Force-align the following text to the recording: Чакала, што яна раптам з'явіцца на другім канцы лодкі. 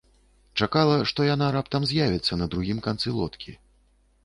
Чакала, 0.65 0.95
што 1.11 1.27
яна 1.27 1.49
раптам 1.57 1.85
з'явіцца 1.93 2.41
на 2.41 2.49
другім 2.55 2.83
канцы 2.89 3.17
лодкі. 3.21 3.57